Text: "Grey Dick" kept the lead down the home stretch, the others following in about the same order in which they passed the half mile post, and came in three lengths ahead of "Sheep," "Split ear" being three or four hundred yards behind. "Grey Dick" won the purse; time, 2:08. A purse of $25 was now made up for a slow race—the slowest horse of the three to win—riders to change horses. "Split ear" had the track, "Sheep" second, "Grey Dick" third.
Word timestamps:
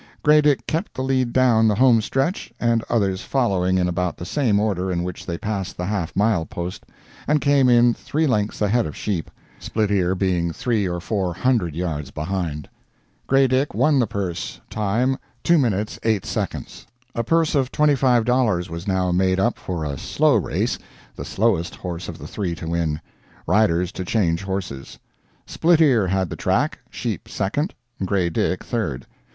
"Grey 0.23 0.41
Dick" 0.41 0.65
kept 0.65 0.95
the 0.95 1.03
lead 1.03 1.31
down 1.31 1.67
the 1.67 1.75
home 1.75 2.01
stretch, 2.01 2.51
the 2.59 2.81
others 2.89 3.21
following 3.21 3.77
in 3.77 3.87
about 3.87 4.17
the 4.17 4.25
same 4.25 4.59
order 4.59 4.91
in 4.91 5.03
which 5.03 5.27
they 5.27 5.37
passed 5.37 5.77
the 5.77 5.85
half 5.85 6.15
mile 6.15 6.43
post, 6.43 6.87
and 7.27 7.39
came 7.39 7.69
in 7.69 7.93
three 7.93 8.25
lengths 8.25 8.63
ahead 8.63 8.87
of 8.87 8.95
"Sheep," 8.95 9.29
"Split 9.59 9.91
ear" 9.91 10.15
being 10.15 10.51
three 10.51 10.89
or 10.89 10.99
four 10.99 11.35
hundred 11.35 11.75
yards 11.75 12.09
behind. 12.09 12.67
"Grey 13.27 13.45
Dick" 13.45 13.75
won 13.75 13.99
the 13.99 14.07
purse; 14.07 14.59
time, 14.71 15.19
2:08. 15.43 16.73
A 17.13 17.23
purse 17.23 17.53
of 17.53 17.71
$25 17.71 18.69
was 18.71 18.87
now 18.87 19.11
made 19.11 19.39
up 19.39 19.59
for 19.59 19.85
a 19.85 19.99
slow 19.99 20.35
race—the 20.35 21.25
slowest 21.25 21.75
horse 21.75 22.09
of 22.09 22.17
the 22.17 22.25
three 22.27 22.55
to 22.55 22.67
win—riders 22.67 23.91
to 23.91 24.03
change 24.03 24.41
horses. 24.41 24.97
"Split 25.45 25.79
ear" 25.79 26.07
had 26.07 26.31
the 26.31 26.35
track, 26.35 26.79
"Sheep" 26.89 27.29
second, 27.29 27.75
"Grey 28.03 28.31
Dick" 28.31 28.63
third. 28.63 29.05